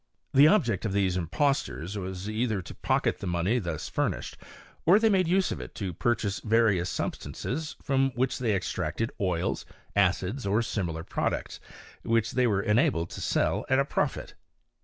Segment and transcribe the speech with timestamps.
[0.33, 4.35] The object of these impostors was either to pocket the money thus furnished,
[4.83, 9.11] or they made use of it to pur chase various substances from which they extracted
[9.21, 9.63] oils,
[9.95, 11.59] acids, or similar products,
[12.01, 14.33] which they were enabled to sell at a profit.